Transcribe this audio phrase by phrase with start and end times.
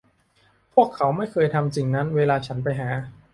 [0.73, 2.89] พวกเขาไม่เคยทำสิ่งนั้นเวลาฉันไปหา